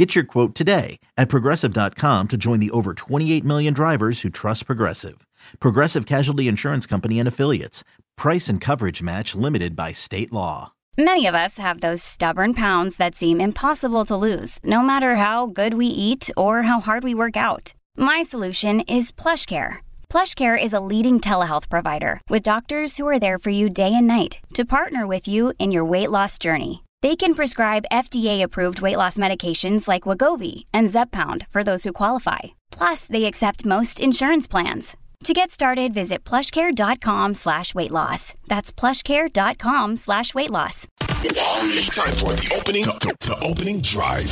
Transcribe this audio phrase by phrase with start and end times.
[0.00, 4.64] Get your quote today at progressive.com to join the over 28 million drivers who trust
[4.64, 5.26] Progressive.
[5.58, 7.84] Progressive Casualty Insurance Company and Affiliates.
[8.16, 10.72] Price and coverage match limited by state law.
[10.96, 15.44] Many of us have those stubborn pounds that seem impossible to lose, no matter how
[15.44, 17.74] good we eat or how hard we work out.
[17.94, 19.80] My solution is PlushCare.
[20.08, 24.06] PlushCare is a leading telehealth provider with doctors who are there for you day and
[24.06, 26.84] night to partner with you in your weight loss journey.
[27.02, 32.40] They can prescribe FDA-approved weight loss medications like Wegovy and Zepbound for those who qualify.
[32.70, 34.98] Plus, they accept most insurance plans.
[35.24, 38.34] To get started, visit plushcare.com slash weight loss.
[38.48, 40.86] That's plushcare.com slash weight loss.
[41.22, 44.30] It's time for the opening, the, the opening drive.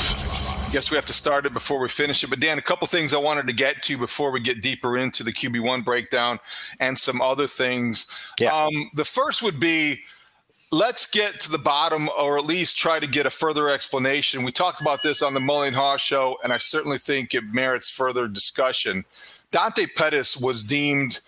[0.73, 2.29] Guess we have to start it before we finish it.
[2.29, 5.23] But Dan, a couple things I wanted to get to before we get deeper into
[5.23, 6.39] the QB1 breakdown
[6.81, 8.07] and some other things.
[8.39, 8.55] Yeah.
[8.55, 10.01] Um, the first would be
[10.71, 14.43] let's get to the bottom or at least try to get a further explanation.
[14.43, 17.45] We talked about this on the Mully and Haugh show, and I certainly think it
[17.53, 19.05] merits further discussion.
[19.51, 21.21] Dante Pettis was deemed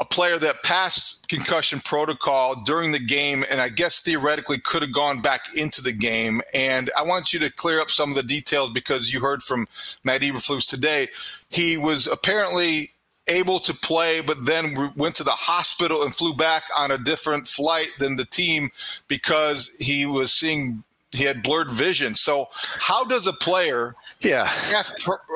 [0.00, 4.92] a player that passed concussion protocol during the game and I guess theoretically could have
[4.92, 6.42] gone back into the game.
[6.52, 9.68] And I want you to clear up some of the details because you heard from
[10.02, 11.08] Matt Eberflus today.
[11.50, 12.90] He was apparently
[13.28, 17.46] able to play, but then went to the hospital and flew back on a different
[17.46, 18.70] flight than the team
[19.08, 22.14] because he was seeing he had blurred vision.
[22.14, 24.50] So, how does a player, yeah,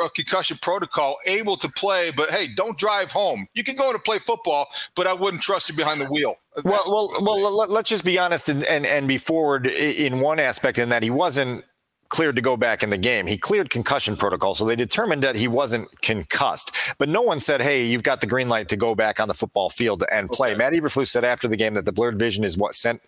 [0.03, 2.11] a concussion protocol, able to play?
[2.11, 3.47] But hey, don't drive home.
[3.55, 6.37] You can go in and play football, but I wouldn't trust you behind the wheel.
[6.65, 7.69] Well, well, well.
[7.69, 11.11] Let's just be honest and, and and be forward in one aspect in that he
[11.11, 11.65] wasn't
[12.09, 13.27] cleared to go back in the game.
[13.27, 16.73] He cleared concussion protocol, so they determined that he wasn't concussed.
[16.99, 19.35] But no one said, "Hey, you've got the green light to go back on the
[19.35, 20.59] football field and play." Okay.
[20.59, 23.03] Matt Eberflus said after the game that the blurred vision is what sent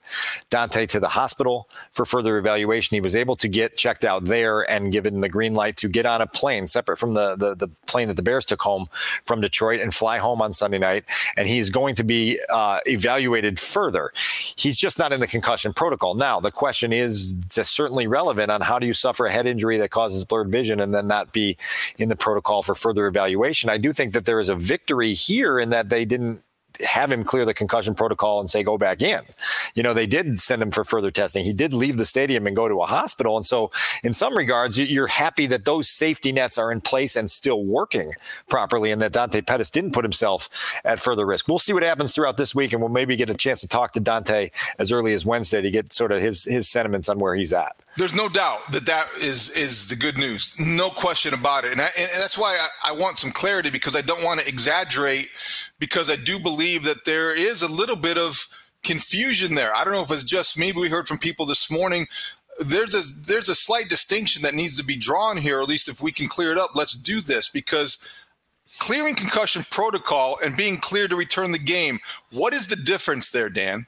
[0.51, 2.95] Dante to the hospital for further evaluation.
[2.95, 6.07] He was able to get checked out there and given the green light to get
[6.07, 8.87] on a plane separate from the the, the plane that the Bears took home
[9.25, 11.05] from Detroit and fly home on Sunday night.
[11.37, 14.11] And he's going to be uh, evaluated further.
[14.57, 16.41] He's just not in the concussion protocol now.
[16.41, 20.25] The question is certainly relevant on how do you suffer a head injury that causes
[20.25, 21.57] blurred vision and then not be
[21.99, 23.71] in the protocol for further evaluation.
[23.71, 26.43] I do think that there is a victory here in that they didn't
[26.87, 29.21] have him clear the concussion protocol and say go back in.
[29.75, 31.45] You know, they did send him for further testing.
[31.45, 33.37] He did leave the stadium and go to a hospital.
[33.37, 33.71] And so,
[34.03, 38.13] in some regards, you're happy that those safety nets are in place and still working
[38.49, 40.49] properly, and that Dante Pettis didn't put himself
[40.85, 41.49] at further risk.
[41.49, 43.93] We'll see what happens throughout this week, and we'll maybe get a chance to talk
[43.93, 47.35] to Dante as early as Wednesday to get sort of his his sentiments on where
[47.35, 47.77] he's at.
[47.97, 50.55] There's no doubt that that is is the good news.
[50.59, 53.97] No question about it, and, I, and that's why I, I want some clarity because
[53.97, 55.29] I don't want to exaggerate
[55.79, 58.47] because I do believe that there is a little bit of
[58.83, 59.75] confusion there.
[59.75, 62.07] I don't know if it's just me, but we heard from people this morning.
[62.61, 66.03] There's a there's a slight distinction that needs to be drawn here, at least if
[66.03, 67.99] we can clear it up, let's do this because
[68.79, 71.99] clearing concussion protocol and being cleared to return the game,
[72.31, 73.87] what is the difference there, Dan?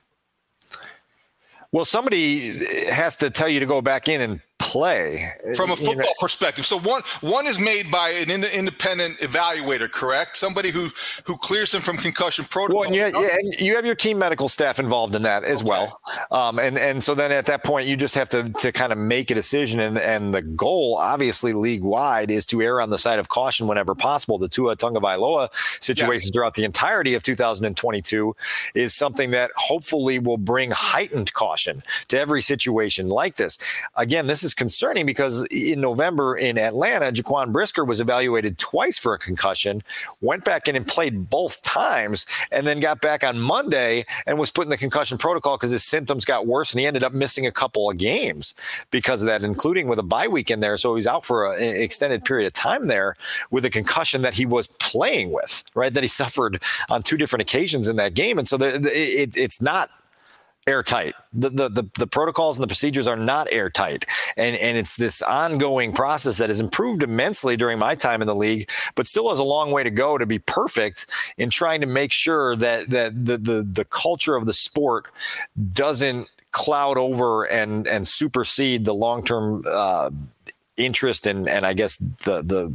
[1.72, 2.58] Well, somebody
[2.88, 6.14] has to tell you to go back in and play from a football you know,
[6.20, 6.66] perspective.
[6.66, 10.36] So one one is made by an independent evaluator, correct?
[10.36, 10.88] Somebody who
[11.24, 12.82] who clears them from concussion protocol.
[12.82, 15.70] Well, yeah, yeah, and you have your team medical staff involved in that as okay.
[15.70, 16.00] well.
[16.30, 18.98] Um, and and so then at that point, you just have to to kind of
[18.98, 19.80] make a decision.
[19.80, 23.66] And and the goal, obviously, league wide, is to err on the side of caution
[23.66, 24.38] whenever possible.
[24.38, 26.30] The Tua Tagovailoa situation yes.
[26.32, 28.36] throughout the entirety of 2022
[28.74, 33.56] is something that hopefully will bring heightened caution to every situation like this.
[33.96, 39.14] Again, this is concerning because in November in Atlanta, Jaquan Brisker was evaluated twice for
[39.14, 39.82] a concussion,
[40.20, 44.50] went back in and played both times, and then got back on Monday and was
[44.50, 47.46] put in the concussion protocol because his symptoms got worse and he ended up missing
[47.46, 48.54] a couple of games
[48.90, 50.76] because of that, including with a bye week in there.
[50.76, 53.16] So he's out for an extended period of time there
[53.50, 55.92] with a concussion that he was playing with, right?
[55.92, 58.38] That he suffered on two different occasions in that game.
[58.38, 59.90] And so the, the, it, it's not
[60.66, 61.14] airtight.
[61.32, 65.22] The, the, the the protocols and the procedures are not airtight, and and it's this
[65.22, 69.38] ongoing process that has improved immensely during my time in the league, but still has
[69.38, 71.06] a long way to go to be perfect
[71.38, 75.10] in trying to make sure that that the the, the culture of the sport
[75.72, 79.62] doesn't cloud over and and supersede the long term.
[79.66, 80.10] Uh,
[80.80, 82.74] interest and and I guess the the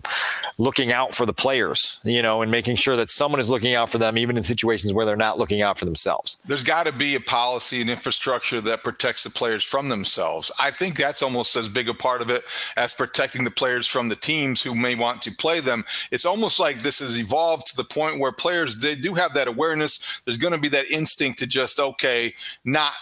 [0.57, 3.89] looking out for the players, you know, and making sure that someone is looking out
[3.89, 6.37] for them even in situations where they're not looking out for themselves.
[6.45, 10.51] There's got to be a policy and infrastructure that protects the players from themselves.
[10.59, 12.43] I think that's almost as big a part of it
[12.77, 15.83] as protecting the players from the teams who may want to play them.
[16.11, 19.47] It's almost like this has evolved to the point where players they do have that
[19.47, 20.21] awareness.
[20.25, 22.93] There's going to be that instinct to just okay, not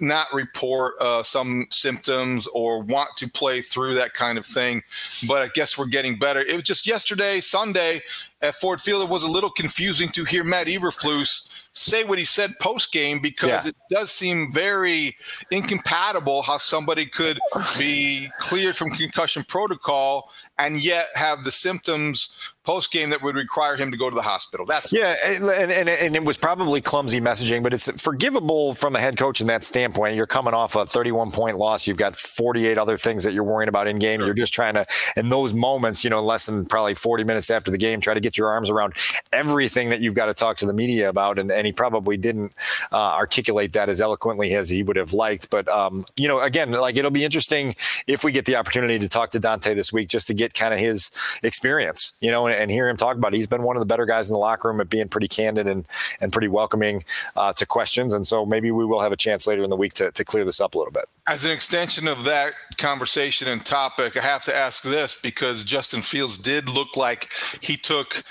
[0.00, 4.82] not report uh, some symptoms or want to play through that kind of thing.
[5.26, 6.40] But I guess we're getting better.
[6.40, 8.02] It was just yesterday, Sunday
[8.42, 9.02] at Ford Field.
[9.02, 13.20] It was a little confusing to hear Matt Eberflus say what he said post game
[13.20, 13.68] because yeah.
[13.68, 15.16] it does seem very
[15.50, 17.38] incompatible how somebody could
[17.78, 20.30] be cleared from concussion protocol
[20.60, 24.22] and yet have the symptoms post game that would require him to go to the
[24.22, 24.66] hospital.
[24.66, 29.00] That's yeah, and, and, and it was probably clumsy messaging, but it's forgivable from a
[29.00, 30.14] head coach in that standpoint.
[30.14, 31.86] You're coming off a 31 point loss.
[31.86, 34.20] You've got 48 other things that you're worrying about in game.
[34.20, 34.26] Sure.
[34.26, 34.86] You're just trying to,
[35.16, 38.20] in those moments, you know, less than probably 40 minutes after the game, try to
[38.20, 38.94] get your arms around
[39.32, 41.38] everything that you've got to talk to the media about.
[41.38, 42.52] And, and he probably didn't
[42.92, 45.48] uh, articulate that as eloquently as he would have liked.
[45.48, 47.74] But, um, you know, again, like it'll be interesting
[48.06, 50.74] if we get the opportunity to talk to Dante this week just to get kind
[50.74, 51.10] of his
[51.42, 53.36] experience, you know, and, and hear him talk about it.
[53.36, 55.66] He's been one of the better guys in the locker room at being pretty candid
[55.66, 55.86] and
[56.20, 57.04] and pretty welcoming
[57.36, 58.12] uh, to questions.
[58.12, 60.44] And so maybe we will have a chance later in the week to, to clear
[60.44, 61.04] this up a little bit.
[61.26, 66.02] As an extension of that conversation and topic, I have to ask this because Justin
[66.02, 68.24] Fields did look like he took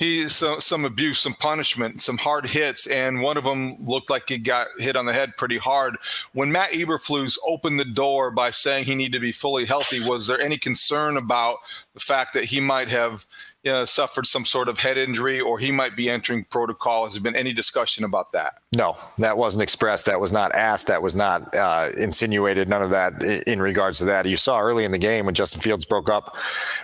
[0.00, 4.30] he some, some abuse, some punishment, some hard hits, and one of them looked like
[4.30, 5.94] he got hit on the head pretty hard.
[6.32, 10.26] When Matt Eberflus opened the door by saying he needed to be fully healthy, was
[10.26, 11.58] there any concern about
[11.92, 13.26] the fact that he might have
[13.62, 17.04] you know, suffered some sort of head injury or he might be entering protocol.
[17.04, 18.54] Has there been any discussion about that?
[18.74, 20.06] No, that wasn't expressed.
[20.06, 20.86] That was not asked.
[20.86, 22.70] That was not uh, insinuated.
[22.70, 24.24] None of that in regards to that.
[24.24, 26.36] You saw early in the game when Justin Fields broke up,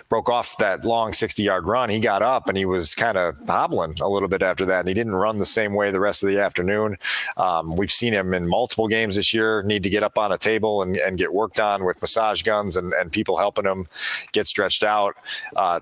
[0.07, 1.89] broke off that long 60 yard run.
[1.89, 4.81] He got up and he was kind of hobbling a little bit after that.
[4.81, 6.97] And he didn't run the same way the rest of the afternoon.
[7.37, 10.37] Um, we've seen him in multiple games this year need to get up on a
[10.37, 13.87] table and, and get worked on with massage guns and, and people helping him
[14.31, 15.15] get stretched out.
[15.55, 15.79] Uh,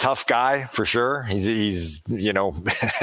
[0.00, 1.22] tough guy for sure.
[1.24, 2.54] He's he's you know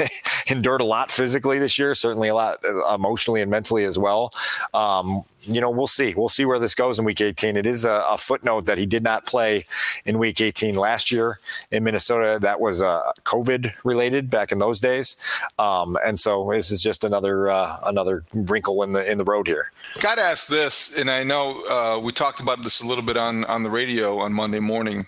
[0.48, 4.34] endured a lot physically this year, certainly a lot uh, emotionally and mentally as well.
[4.74, 6.12] Um, you know, we'll see.
[6.14, 7.56] We'll see where this goes in Week 18.
[7.56, 9.64] It is a, a, footnote that he did not play
[10.04, 11.38] in Week 18 last year
[11.70, 12.38] in Minnesota.
[12.38, 15.16] That was uh, COVID related back in those days,
[15.58, 19.46] um, and so this is just another uh, another wrinkle in the in the road
[19.46, 19.70] here.
[20.00, 23.16] Got to ask this, and I know uh, we talked about this a little bit
[23.16, 25.06] on on the radio on Monday morning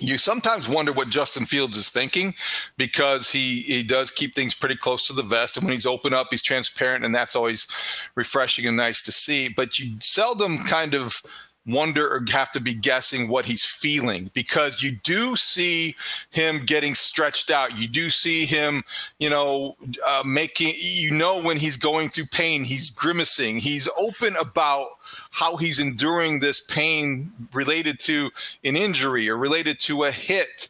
[0.00, 2.34] you sometimes wonder what Justin Fields is thinking
[2.76, 6.12] because he he does keep things pretty close to the vest, and when he's open
[6.12, 7.66] up, he's transparent, and that's always
[8.14, 9.48] refreshing and nice to see.
[9.48, 11.22] But you seldom kind of
[11.66, 15.94] wonder or have to be guessing what he's feeling because you do see
[16.30, 17.78] him getting stretched out.
[17.78, 18.82] You do see him,
[19.18, 19.76] you know,
[20.06, 23.58] uh, making, you know, when he's going through pain, he's grimacing.
[23.58, 24.88] He's open about
[25.34, 28.30] how he's enduring this pain related to
[28.62, 30.68] an injury or related to a hit.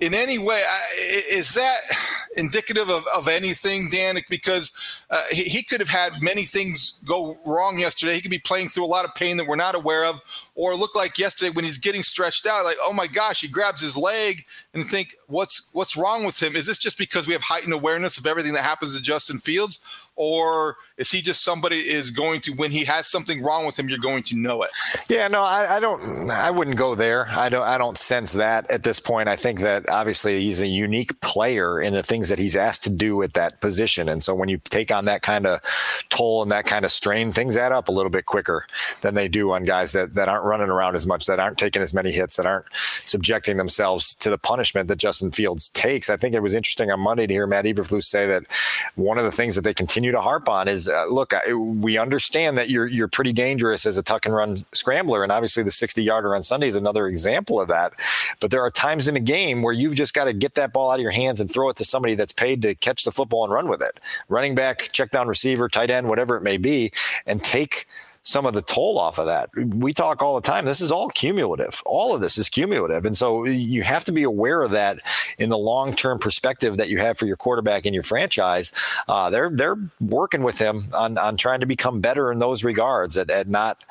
[0.00, 0.62] In any way
[1.30, 1.78] is that
[2.36, 4.72] indicative of, of anything dan because
[5.10, 8.14] uh, he, he, could have had many things go wrong yesterday.
[8.14, 10.22] He could be playing through a lot of pain that we're not aware of
[10.54, 13.82] or look like yesterday when he's getting stretched out like oh my gosh he grabs
[13.82, 16.56] his leg and think what's what's wrong with him?
[16.56, 19.80] Is this just because we have heightened awareness of everything that happens to justin fields
[20.16, 23.88] or is he just somebody is going to when he has something wrong with him
[23.88, 24.70] you're going to know it?
[25.08, 27.26] Yeah no I, I, don't i wouldn't go there.
[27.30, 29.28] I don't i don't sense that at this point.
[29.28, 32.90] I think that obviously he's a unique player in the things that he's asked to
[32.90, 34.08] do at that position.
[34.08, 35.60] And so when you take on that kind of
[36.10, 38.66] toll and that kind of strain things add up a little bit quicker
[39.00, 41.82] than they do on guys that, that aren't running around as much that aren't taking
[41.82, 42.66] as many hits that aren't
[43.06, 46.10] subjecting themselves to the punishment that justin fields takes.
[46.10, 48.44] I think it was interesting on monday to hear matt eberflus say that
[48.96, 51.52] one of the things that they continue continue to harp on is uh, look, I,
[51.54, 55.62] we understand that you're you're pretty dangerous as a tuck and run scrambler, and obviously
[55.62, 57.92] the 60 yarder on Sunday is another example of that.
[58.40, 60.90] But there are times in a game where you've just got to get that ball
[60.90, 63.44] out of your hands and throw it to somebody that's paid to catch the football
[63.44, 64.00] and run with it.
[64.28, 66.92] Running back, check down receiver, tight end, whatever it may be,
[67.26, 67.86] and take
[68.22, 69.50] some of the toll off of that.
[69.56, 70.64] We talk all the time.
[70.64, 71.82] This is all cumulative.
[71.86, 73.06] All of this is cumulative.
[73.06, 75.00] And so you have to be aware of that
[75.40, 78.70] in the long term perspective that you have for your quarterback in your franchise.
[79.08, 83.16] Uh, they're they're working with him on, on trying to become better in those regards
[83.16, 83.82] at, at not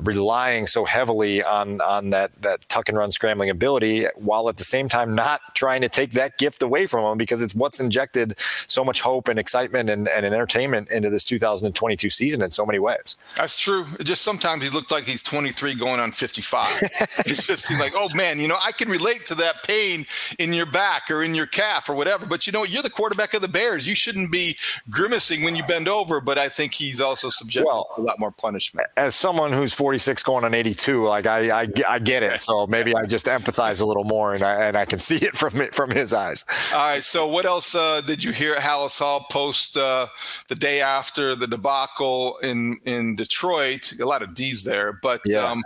[0.00, 4.64] relying so heavily on on that that tuck and run scrambling ability while at the
[4.64, 8.34] same time not trying to take that gift away from him because it's what's injected
[8.38, 12.78] so much hope and excitement and, and entertainment into this 2022 season in so many
[12.78, 13.16] ways.
[13.36, 16.68] That's true just sometimes he looks like he's 23 going on 55.
[17.26, 20.06] it's just like, oh man, you know, I can relate to that pain
[20.38, 22.26] in your back or in your calf or whatever.
[22.26, 23.86] But you know, you're the quarterback of the Bears.
[23.86, 24.56] You shouldn't be
[24.90, 26.20] grimacing when you bend over.
[26.20, 28.88] But I think he's also subject well, to a lot more punishment.
[28.96, 32.40] As someone who's 46 going on 82, like I, I, I get it.
[32.40, 35.36] So maybe I just empathize a little more, and I, and I can see it
[35.36, 36.44] from from his eyes.
[36.74, 37.04] All right.
[37.04, 40.06] So what else uh, did you hear Halas Hall post uh,
[40.48, 43.92] the day after the debacle in in Detroit?
[44.00, 45.50] A lot of D's there, but yeah.
[45.50, 45.62] um,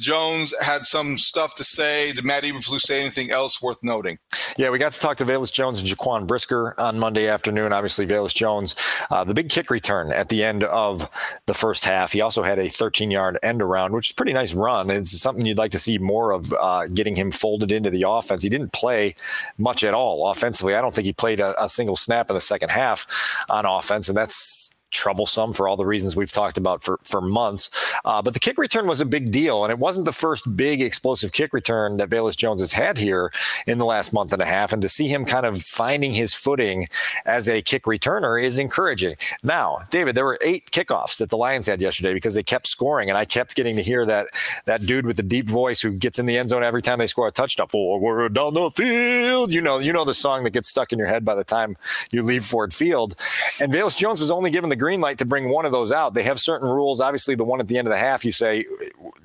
[0.00, 2.12] Jones had some stuff to say.
[2.12, 4.18] Did Matt Eberflus say anything else worth noting?
[4.58, 7.72] Yeah, we got to talk to Velus Jones and Jaquan Brisker on Monday afternoon.
[7.72, 8.74] Obviously, Velus Jones,
[9.10, 11.08] uh, the big kick return at the end of
[11.46, 12.12] the first half.
[12.12, 14.90] He also had a 13 yard end around, which is pretty nice run.
[14.90, 18.42] It's something you'd like to see more of, uh, getting him folded into the offense.
[18.42, 19.14] He didn't play
[19.56, 20.74] much at all offensively.
[20.74, 23.06] I don't think he played a, a single snap in the second half
[23.48, 27.70] on offense, and that's troublesome for all the reasons we've talked about for, for months.
[28.04, 30.80] Uh, but the kick return was a big deal, and it wasn't the first big
[30.80, 33.32] explosive kick return that Velus Jones has had here
[33.66, 34.72] in the last month and a half.
[34.72, 36.88] And to see him kind of finding his footing
[37.24, 39.16] as a kick returner is encouraging.
[39.42, 43.08] Now, David, there were eight kickoffs that the Lions had yesterday because they kept scoring,
[43.08, 44.28] and I kept getting to hear that
[44.66, 47.06] that dude with the deep voice who gets in the end zone every time they
[47.06, 47.68] score a touchdown.
[47.68, 51.08] Forward down the field, you know, you know the song that gets stuck in your
[51.08, 51.76] head by the time
[52.10, 53.18] you leave Ford Field.
[53.60, 56.12] And Velus Jones was only given the green light to bring one of those out.
[56.12, 57.00] They have certain rules.
[57.00, 58.64] Obviously, the one at the end of the half, you say,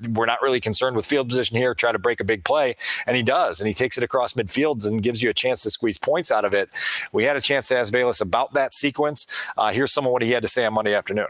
[0.08, 2.76] we're not really concerned with field position here, try to break a big play.
[3.08, 3.60] And he does.
[3.60, 6.44] And he takes it across midfields and gives you a chance to squeeze points out
[6.44, 6.70] of it.
[7.12, 9.26] We had a chance to ask Velus about that sequence.
[9.56, 11.26] Uh, here's some of what he had to say on Monday afternoon.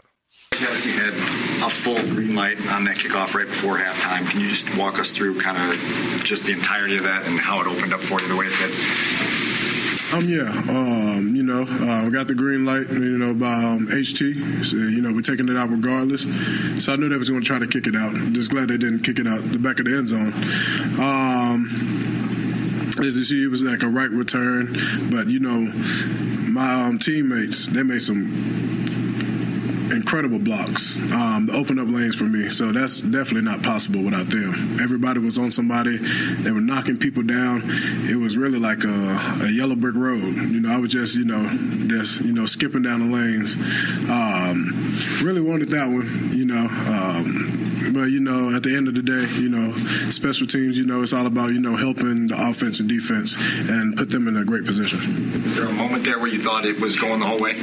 [0.53, 1.13] You had
[1.65, 4.29] a full green light on that kickoff right before halftime.
[4.29, 7.61] Can you just walk us through kind of just the entirety of that and how
[7.61, 8.71] it opened up for you the way did?
[10.11, 13.85] Um, yeah, um, you know, uh, we got the green light, you know, by um,
[13.87, 14.65] HT.
[14.65, 16.23] So, you know, we're taking it out regardless.
[16.83, 18.15] So I knew they was going to try to kick it out.
[18.15, 20.33] I'm just glad they didn't kick it out the back of the end zone.
[20.99, 21.69] Um,
[23.05, 24.75] as you see, it was like a right return,
[25.11, 25.71] but you know,
[26.49, 28.58] my um, teammates they made some
[29.91, 32.49] incredible blocks um, open up lanes for me.
[32.49, 34.79] So that's definitely not possible without them.
[34.81, 35.97] Everybody was on somebody.
[35.97, 37.63] They were knocking people down.
[38.09, 40.35] It was really like a, a yellow brick road.
[40.35, 41.49] You know, I was just, you know,
[41.87, 43.55] just, you know, skipping down the lanes.
[44.09, 46.67] Um, really wanted that one, you know.
[46.67, 49.73] Um, but you know, at the end of the day, you know,
[50.09, 53.95] special teams, you know, it's all about you know helping the offense and defense and
[53.95, 54.99] put them in a great position.
[55.53, 57.55] There a moment there where you thought it was going the whole way?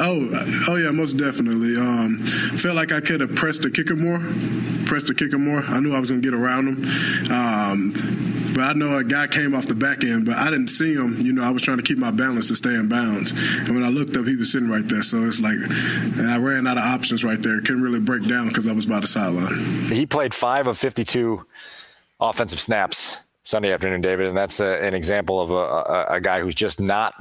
[0.00, 0.28] Oh,
[0.68, 1.76] oh yeah, most definitely.
[1.76, 2.18] Um,
[2.56, 4.18] felt like I could have pressed the kicker more,
[4.86, 5.62] pressed the kicker more.
[5.64, 7.32] I knew I was going to get around him.
[7.32, 10.94] Um, but I know a guy came off the back end, but I didn't see
[10.94, 11.20] him.
[11.20, 13.30] You know, I was trying to keep my balance to stay in bounds.
[13.30, 15.02] And when I looked up, he was sitting right there.
[15.02, 15.56] So it's like
[16.18, 17.60] I ran out of options right there.
[17.60, 19.90] Couldn't really break down because I was by the sideline.
[19.90, 21.46] He played five of 52
[22.20, 26.40] offensive snaps Sunday afternoon, David, and that's a, an example of a, a, a, guy
[26.40, 27.14] who's just not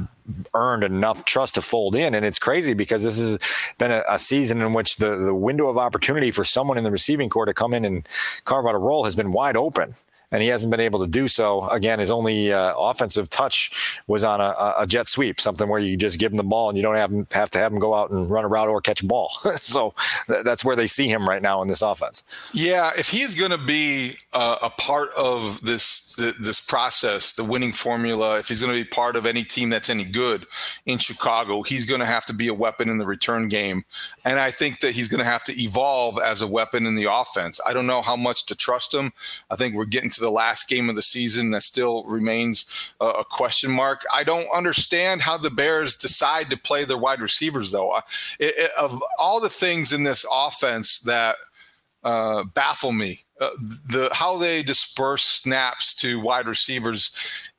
[0.54, 2.14] earned enough trust to fold in.
[2.14, 3.40] And it's crazy because this has
[3.80, 6.92] been a, a, season in which the, the window of opportunity for someone in the
[6.92, 8.08] receiving corps to come in and
[8.46, 9.90] carve out a role has been wide open
[10.32, 11.68] and he hasn't been able to do so.
[11.70, 15.98] Again, his only uh, offensive touch was on a, a, jet sweep, something where you
[15.98, 17.94] just give him the ball and you don't have, him, have to have him go
[17.94, 19.30] out and run a route or catch a ball.
[19.56, 19.94] so
[20.28, 22.24] th- that's where they see him right now in this offense.
[22.54, 27.72] Yeah, if he's going to be uh, a part of this this process, the winning
[27.72, 30.46] formula, if he's going to be part of any team that's any good
[30.86, 33.84] in Chicago, he's going to have to be a weapon in the return game.
[34.26, 37.12] And I think that he's going to have to evolve as a weapon in the
[37.12, 37.60] offense.
[37.66, 39.12] I don't know how much to trust him.
[39.50, 43.08] I think we're getting to the last game of the season that still remains a,
[43.08, 44.04] a question mark.
[44.12, 47.98] I don't understand how the Bears decide to play their wide receivers, though.
[48.40, 51.36] It, it, of all the things in this offense that
[52.04, 57.10] uh, baffle me uh, the how they disperse snaps to wide receivers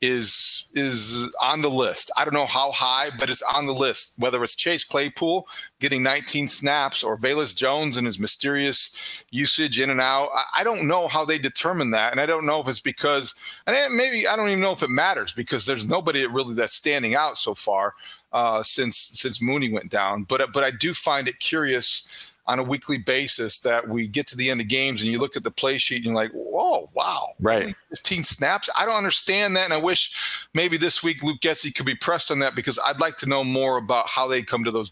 [0.00, 2.08] is is on the list.
[2.16, 4.14] I don't know how high, but it's on the list.
[4.16, 5.48] Whether it's Chase Claypool
[5.80, 10.86] getting 19 snaps or Velus Jones and his mysterious usage in and out, I don't
[10.86, 13.34] know how they determine that, and I don't know if it's because,
[13.66, 17.16] and maybe I don't even know if it matters because there's nobody really that's standing
[17.16, 17.94] out so far
[18.32, 20.24] uh, since since Mooney went down.
[20.24, 24.36] But but I do find it curious on a weekly basis that we get to
[24.36, 26.90] the end of games and you look at the play sheet and you're like, whoa,
[26.94, 28.68] wow, right, 15 snaps.
[28.76, 32.30] I don't understand that, and I wish maybe this week Luke Getsy could be pressed
[32.30, 34.90] on that because I'd like to know more about how they come to those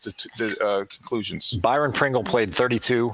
[0.61, 1.52] uh, conclusions.
[1.54, 3.12] Byron Pringle played 32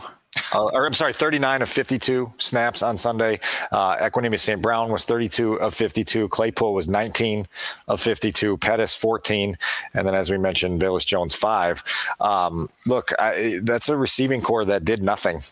[0.54, 3.40] uh, or I'm sorry, 39 of 52 snaps on Sunday.
[3.72, 4.60] Uh, Equanimeous St.
[4.60, 6.28] Brown was 32 of 52.
[6.28, 7.46] Claypool was 19
[7.88, 8.56] of 52.
[8.58, 9.56] Pettis 14,
[9.94, 11.82] and then as we mentioned, Velus Jones five.
[12.20, 15.42] Um, look, I, that's a receiving corps that did nothing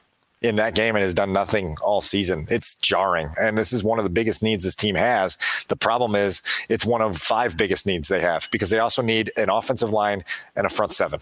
[0.45, 2.47] in that game and has done nothing all season.
[2.51, 3.31] It's jarring.
[3.41, 5.39] And this is one of the biggest needs this team has.
[5.69, 9.33] The problem is it's one of five biggest needs they have because they also need
[9.39, 10.23] an offensive line
[10.55, 11.19] and a front seven.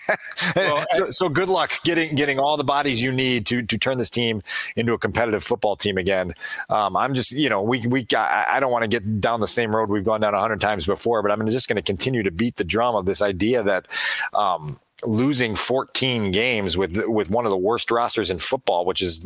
[0.56, 3.96] well, so, so, good luck getting getting all the bodies you need to to turn
[3.96, 4.42] this team
[4.76, 6.34] into a competitive football team again.
[6.68, 9.74] Um, I'm just, you know, we we I don't want to get down the same
[9.74, 12.30] road we've gone down a hundred times before, but I'm just going to continue to
[12.30, 13.86] beat the drum of this idea that
[14.34, 19.24] um, losing 14 games with with one of the worst rosters in football, which is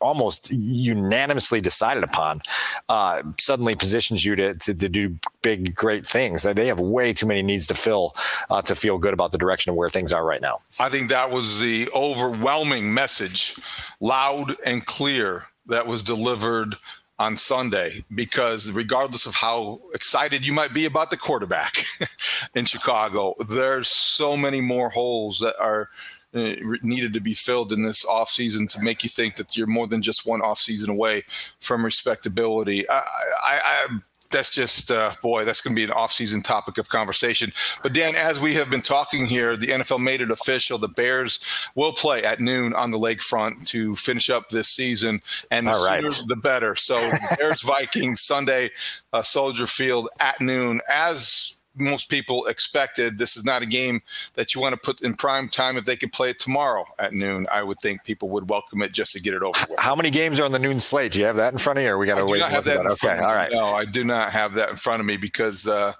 [0.00, 2.40] almost unanimously decided upon,
[2.88, 6.42] uh, suddenly positions you to, to, to do big great things.
[6.42, 8.14] They have way too many needs to fill
[8.50, 10.56] uh, to feel good about the direction of where things are right now.
[10.78, 13.56] I think that was the overwhelming message,
[14.00, 16.76] loud and clear, that was delivered
[17.20, 21.84] on Sunday because regardless of how excited you might be about the quarterback
[22.54, 25.90] in Chicago, there's so many more holes that are
[26.32, 29.86] uh, needed to be filled in this offseason to make you think that you're more
[29.86, 31.22] than just one offseason away
[31.60, 32.88] from respectability.
[32.88, 33.88] I, I, I
[34.30, 37.52] that's just uh, boy, that's going to be an off-season topic of conversation.
[37.82, 40.78] But Dan, as we have been talking here, the NFL made it official.
[40.78, 41.40] The Bears
[41.74, 45.20] will play at noon on the lakefront to finish up this season,
[45.50, 46.02] and the right.
[46.06, 46.76] sooner the better.
[46.76, 46.96] So
[47.38, 48.70] Bears Vikings Sunday,
[49.12, 50.80] uh, Soldier Field at noon.
[50.88, 53.18] As most people expected.
[53.18, 54.02] This is not a game
[54.34, 55.76] that you want to put in prime time.
[55.76, 58.92] If they could play it tomorrow at noon, I would think people would welcome it
[58.92, 59.78] just to get it over with.
[59.78, 61.12] How many games are on the noon slate?
[61.12, 62.42] Do you have that in front of you, or we got to wait?
[62.42, 62.86] I have that.
[62.86, 63.50] okay, all right.
[63.52, 65.92] No, I do not have that in front of me because uh,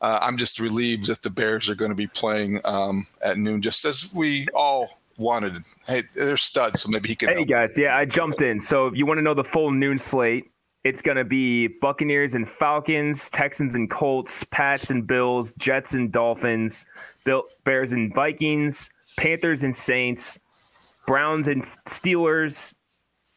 [0.00, 3.62] uh, I'm just relieved that the Bears are going to be playing um, at noon,
[3.62, 5.62] just as we all wanted.
[5.86, 7.28] Hey, they're studs, so maybe he can.
[7.28, 7.48] Hey help.
[7.48, 8.60] guys, yeah, I jumped in.
[8.60, 10.50] So if you want to know the full noon slate,
[10.84, 16.12] it's going to be Buccaneers and Falcons, Texans and Colts, Pats and Bills, Jets and
[16.12, 16.84] Dolphins,
[17.64, 20.38] Bears and Vikings, Panthers and Saints,
[21.06, 22.74] Browns and Steelers,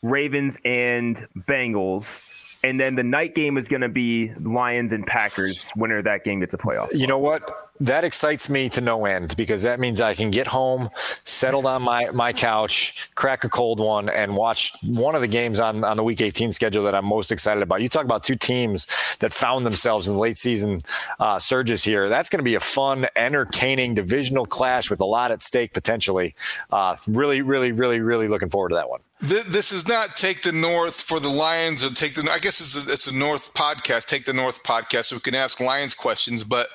[0.03, 2.21] Ravens and Bengals.
[2.63, 5.71] And then the night game is going to be Lions and Packers.
[5.75, 6.87] Winner of that game gets a playoff.
[6.93, 7.67] You know what?
[7.79, 10.89] that excites me to no end because that means I can get home,
[11.23, 15.59] settled on my, my couch, crack a cold one, and watch one of the games
[15.59, 17.81] on, on the week 18 schedule that I'm most excited about.
[17.81, 18.85] You talk about two teams
[19.19, 20.81] that found themselves in late season
[21.19, 22.09] uh, surges here.
[22.09, 26.35] That's going to be a fun, entertaining divisional clash with a lot at stake potentially.
[26.71, 29.01] Uh, really, really, really, really looking forward to that one.
[29.19, 32.29] This is not take the North for the Lions or take the.
[32.31, 34.05] I guess it's a, it's a North podcast.
[34.05, 36.43] Take the North podcast, so we can ask Lions questions.
[36.43, 36.69] But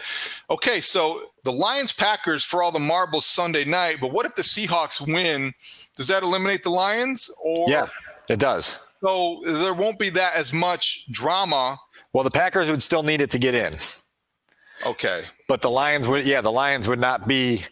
[0.50, 3.98] okay, so the Lions Packers for all the marbles Sunday night.
[4.00, 5.54] But what if the Seahawks win?
[5.94, 7.30] Does that eliminate the Lions?
[7.40, 7.86] Or yeah,
[8.28, 8.80] it does.
[9.00, 11.78] So there won't be that as much drama.
[12.12, 13.74] Well, the Packers would still need it to get in.
[14.84, 15.24] Okay.
[15.48, 17.64] But the Lions would, yeah, the Lions would not be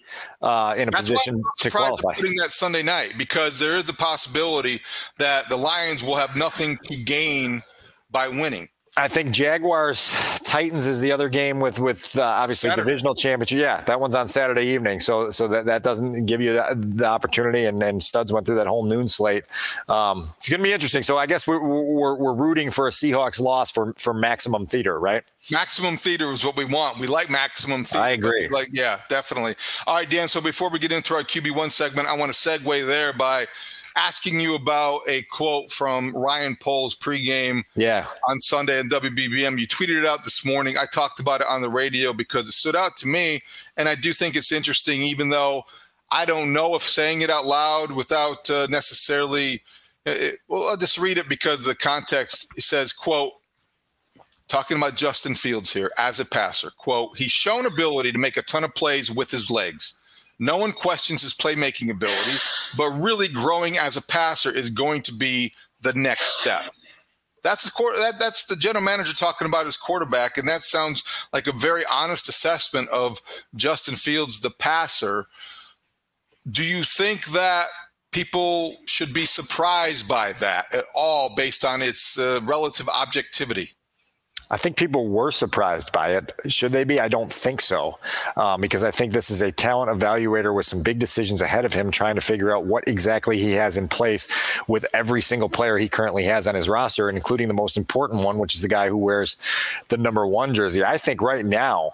[0.43, 2.15] uh, in a That's position to qualify.
[2.15, 4.81] Putting that Sunday night because there is a possibility
[5.19, 7.63] that the Lions will have nothing to gain
[8.11, 8.69] by winning.
[8.97, 10.13] I think Jaguars
[10.45, 12.89] Titans is the other game with with uh, obviously Saturday.
[12.89, 13.59] divisional championship.
[13.59, 17.05] Yeah, that one's on Saturday evening, so so that, that doesn't give you the, the
[17.05, 17.67] opportunity.
[17.67, 19.45] And, and Studs went through that whole noon slate.
[19.89, 21.05] Um, it's going to be interesting.
[21.05, 24.99] So I guess we're, we're, we're rooting for a Seahawks loss for for maximum theater,
[24.99, 25.23] right?
[25.53, 26.99] Maximum theater is what we want.
[26.99, 28.05] We like maximum theater.
[28.05, 28.49] I agree.
[28.49, 29.55] Like yeah, definitely.
[29.87, 30.27] All right, Dan.
[30.27, 33.47] So before we get into our QB one segment, I want to segue there by
[33.97, 38.07] asking you about a quote from Ryan Poles pregame yeah.
[38.29, 39.59] on Sunday in WBBM.
[39.59, 40.77] You tweeted it out this morning.
[40.77, 43.41] I talked about it on the radio because it stood out to me.
[43.77, 45.65] And I do think it's interesting, even though
[46.11, 49.63] I don't know if saying it out loud without uh, necessarily.
[50.07, 53.33] Uh, it, well, I'll just read it because the context it says, quote,
[54.49, 58.43] talking about Justin Fields here as a passer, quote, he's shown ability to make a
[58.43, 59.99] ton of plays with his legs.
[60.41, 62.39] No one questions his playmaking ability,
[62.77, 66.73] but really growing as a passer is going to be the next step.
[67.43, 71.47] That's the that, that's the general manager talking about his quarterback, and that sounds like
[71.47, 73.21] a very honest assessment of
[73.55, 75.27] Justin Fields, the passer.
[76.51, 77.69] Do you think that
[78.11, 83.73] people should be surprised by that at all, based on its uh, relative objectivity?
[84.51, 86.33] I think people were surprised by it.
[86.49, 86.99] Should they be?
[86.99, 87.99] I don't think so,
[88.37, 91.73] um, because I think this is a talent evaluator with some big decisions ahead of
[91.73, 94.27] him, trying to figure out what exactly he has in place
[94.67, 98.39] with every single player he currently has on his roster, including the most important one,
[98.39, 99.37] which is the guy who wears
[99.89, 100.83] the number one jersey.
[100.83, 101.93] I think right now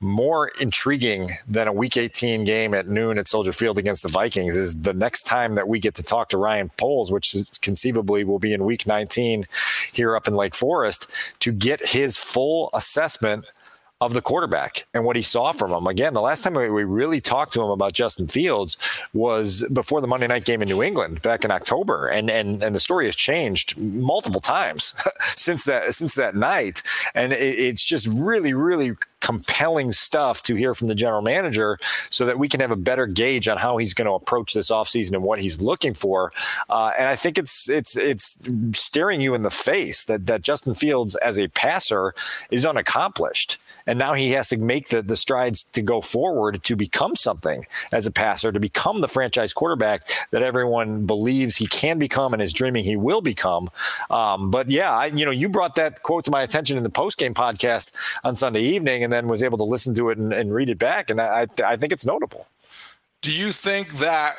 [0.00, 4.56] more intriguing than a Week 18 game at noon at Soldier Field against the Vikings
[4.56, 8.38] is the next time that we get to talk to Ryan Poles, which conceivably will
[8.38, 9.46] be in Week 19
[9.92, 11.10] here up in Lake Forest,
[11.40, 13.44] to get his full assessment
[14.00, 15.86] of the quarterback and what he saw from him.
[15.86, 18.78] Again, the last time we really talked to him about Justin Fields
[19.12, 22.74] was before the Monday night game in New England back in October, and and and
[22.74, 24.94] the story has changed multiple times
[25.36, 26.82] since that since that night,
[27.14, 31.78] and it, it's just really really compelling stuff to hear from the general manager
[32.10, 34.70] so that we can have a better gauge on how he's going to approach this
[34.70, 36.32] offseason and what he's looking for.
[36.68, 40.74] Uh, and I think it's it's it's staring you in the face that that Justin
[40.74, 42.14] Fields as a passer
[42.50, 43.58] is unaccomplished.
[43.86, 47.64] And now he has to make the, the strides to go forward to become something
[47.92, 52.42] as a passer, to become the franchise quarterback that everyone believes he can become and
[52.42, 53.70] is dreaming he will become.
[54.10, 56.90] Um, but yeah, I, you know, you brought that quote to my attention in the
[56.90, 57.90] post game podcast
[58.22, 60.78] on Sunday evening, and then was able to listen to it and, and read it
[60.78, 61.10] back.
[61.10, 62.46] And I, I think it's notable.
[63.22, 64.36] Do you think that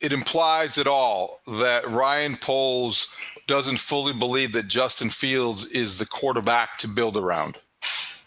[0.00, 3.08] it implies at all that Ryan Poles
[3.46, 7.58] doesn't fully believe that Justin Fields is the quarterback to build around?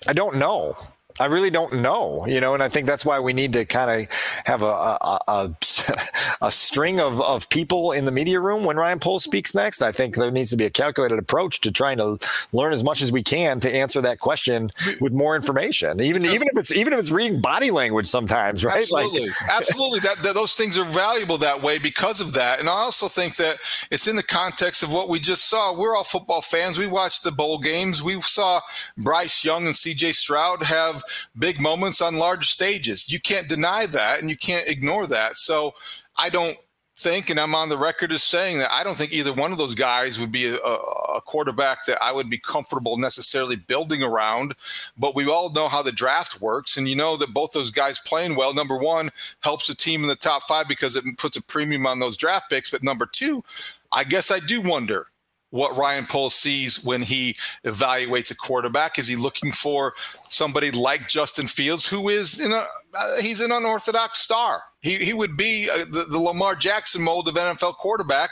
[0.08, 0.76] I don't know.
[1.20, 4.08] I really don't know, you know, and I think that's why we need to kind
[4.08, 5.56] of have a, a, a,
[6.42, 9.82] a, string of, of people in the media room when Ryan Poles speaks next.
[9.82, 12.18] I think there needs to be a calculated approach to trying to
[12.54, 16.48] learn as much as we can to answer that question with more information, even even
[16.52, 18.82] if it's even if it's reading body language sometimes, right?
[18.82, 20.00] Absolutely, like, absolutely.
[20.00, 23.36] That, that those things are valuable that way because of that, and I also think
[23.38, 23.58] that
[23.92, 25.78] it's in the context of what we just saw.
[25.78, 26.78] We're all football fans.
[26.78, 28.04] We watched the bowl games.
[28.04, 28.62] We saw
[28.98, 30.14] Bryce Young and C.J.
[30.14, 31.04] Stroud have
[31.38, 33.12] big moments on large stages.
[33.12, 35.38] You can't deny that and you can't ignore that.
[35.38, 35.69] So
[36.18, 36.58] I don't
[37.00, 39.58] think, and I'm on the record as saying that I don't think either one of
[39.58, 44.54] those guys would be a, a, quarterback that I would be comfortable necessarily building around.
[44.98, 48.00] But we all know how the draft works, and you know that both those guys
[48.00, 51.42] playing well, number one, helps the team in the top five because it puts a
[51.42, 52.72] premium on those draft picks.
[52.72, 53.44] But number two,
[53.92, 55.08] I guess I do wonder
[55.52, 57.36] what Ryan Poles sees when he
[57.66, 59.00] evaluates a quarterback.
[59.00, 59.94] Is he looking for
[60.30, 64.62] somebody like Justin Fields, who is in a uh, he's an unorthodox star.
[64.82, 68.32] He he would be uh, the, the, Lamar Jackson mold of NFL quarterback,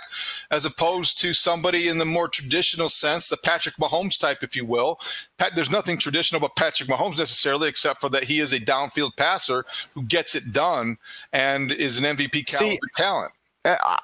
[0.50, 4.66] as opposed to somebody in the more traditional sense, the Patrick Mahomes type, if you
[4.66, 5.00] will.
[5.38, 9.16] Pat, there's nothing traditional about Patrick Mahomes necessarily, except for that he is a downfield
[9.16, 10.98] passer who gets it done
[11.34, 13.32] and is an MVP caliber See, talent.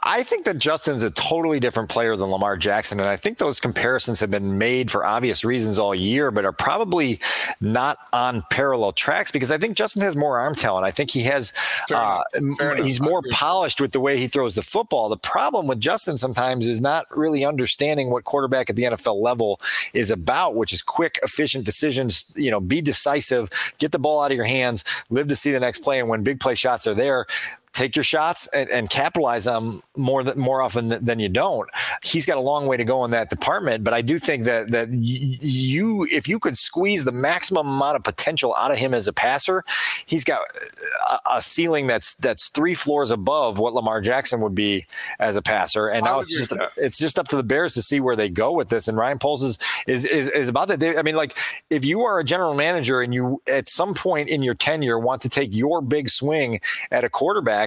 [0.04, 3.00] I think that Justin's a totally different player than Lamar Jackson.
[3.00, 6.52] And I think those comparisons have been made for obvious reasons all year, but are
[6.52, 7.20] probably
[7.62, 10.86] not on parallel tracks because I think Justin has more arm talent.
[10.86, 11.54] I think he has,
[11.94, 12.24] uh,
[12.84, 15.08] he's more polished with the way he throws the football.
[15.08, 19.62] The problem with Justin sometimes is not really understanding what quarterback at the NFL level
[19.94, 24.32] is about, which is quick, efficient decisions, you know, be decisive, get the ball out
[24.32, 26.00] of your hands, live to see the next play.
[26.00, 27.26] And when big play shots are there,
[27.74, 31.70] take your shots and, and capitalize on more than more often than you don't.
[32.04, 34.72] He's got a long way to go in that department, but I do think that
[34.72, 39.08] that you, if you could squeeze the maximum amount of potential out of him as
[39.08, 39.64] a passer,
[40.06, 40.42] he's got
[41.10, 44.86] uh, a, a ceiling that's that's three floors above what Lamar Jackson would be
[45.20, 45.88] as a passer.
[45.88, 48.52] And now it's just it's just up to the Bears to see where they go
[48.52, 48.88] with this.
[48.88, 49.58] And Ryan Poles is
[49.88, 50.98] is is, is about that.
[50.98, 51.38] I mean, like
[51.72, 55.24] if you are a general manager and you at some point in your tenure want
[55.24, 57.63] to take your big swing at a quarterback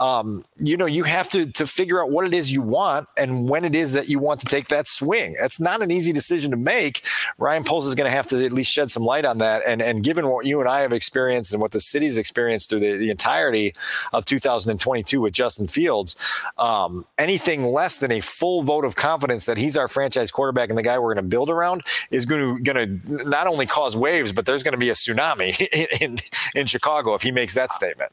[0.00, 3.48] um, you know, you have to to figure out what it is you want and
[3.48, 5.36] when it is that you want to take that swing.
[5.38, 7.06] That's not an easy decision to make.
[7.36, 9.62] Ryan Poles is going to have to at least shed some light on that.
[9.66, 12.80] And and given what you and I have experienced and what the city's experienced through
[12.80, 13.74] the, the entirety
[14.14, 16.16] of 2022 with Justin Fields,
[16.56, 20.78] um, anything less than a full vote of confidence that he's our franchise quarterback and
[20.78, 23.98] the guy we're going to build around is going to going to not only cause
[23.98, 25.60] waves, but there's going to be a tsunami
[26.00, 26.18] in
[26.54, 28.12] in Chicago if he makes that statement.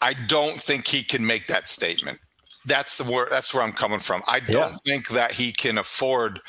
[0.00, 2.18] I don't think he can make that statement.
[2.66, 3.28] That's the word.
[3.30, 4.22] That's where I'm coming from.
[4.26, 4.76] I don't yeah.
[4.86, 6.40] think that he can afford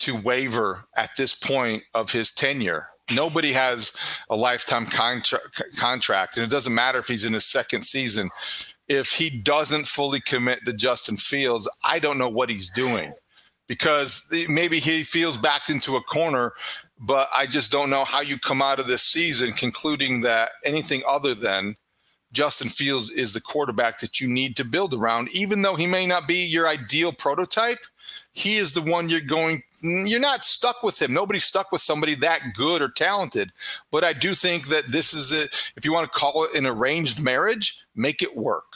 [0.00, 2.88] to waver at this point of his tenure.
[3.14, 3.92] Nobody has
[4.30, 5.40] a lifetime contra-
[5.76, 8.30] contract, and it doesn't matter if he's in his second season.
[8.88, 13.12] If he doesn't fully commit to Justin Fields, I don't know what he's doing
[13.66, 16.54] because maybe he feels backed into a corner
[17.00, 21.02] but I just don't know how you come out of this season concluding that anything
[21.06, 21.76] other than
[22.32, 26.06] Justin Fields is the quarterback that you need to build around, even though he may
[26.06, 27.78] not be your ideal prototype.
[28.38, 32.14] He is the one you're going you're not stuck with him nobody's stuck with somebody
[32.14, 33.50] that good or talented
[33.90, 36.66] but i do think that this is it if you want to call it an
[36.66, 38.68] arranged marriage make it work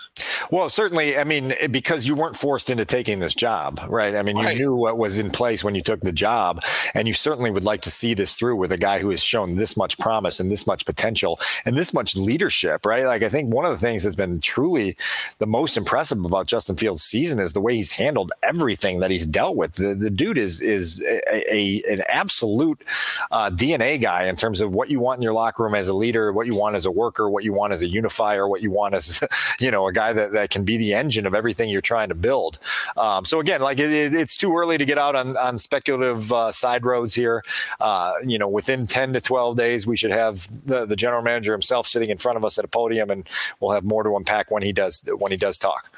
[0.51, 4.15] well, certainly, I mean, because you weren't forced into taking this job, right?
[4.15, 6.63] I mean, you knew what was in place when you took the job,
[6.95, 9.57] and you certainly would like to see this through with a guy who has shown
[9.57, 13.07] this much promise and this much potential and this much leadership, right?
[13.07, 14.97] Like, I think one of the things that's been truly
[15.39, 19.27] the most impressive about Justin Fields' season is the way he's handled everything that he's
[19.27, 19.75] dealt with.
[19.75, 22.83] The, the dude is is a, a an absolute
[23.31, 25.95] uh, DNA guy in terms of what you want in your locker room as a
[25.95, 28.71] leader, what you want as a worker, what you want as a unifier, what you
[28.71, 29.23] want as
[29.61, 32.15] you know a guy that, that can be the engine of everything you're trying to
[32.15, 32.59] build.
[32.97, 36.53] Um, so again, like it, it's too early to get out on, on speculative uh,
[36.53, 37.43] side roads here.
[37.81, 41.53] Uh, you know, within 10 to 12 days, we should have the, the general manager
[41.53, 43.29] himself sitting in front of us at a podium, and
[43.61, 45.91] we'll have more to unpack when he does when he does talk.